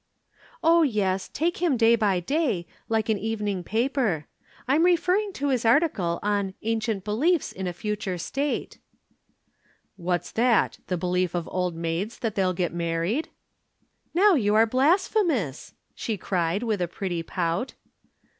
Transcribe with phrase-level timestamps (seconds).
[0.63, 4.25] "Oh, yes, take him day by day, like an evening paper.
[4.67, 8.79] I'm referring to his article on 'Ancient Beliefs in a Future State.'"
[9.97, 13.29] "What's that the belief of old maids that they'll get married?"
[14.15, 17.75] "Now you are blasphemous," she cried with a pretty pout.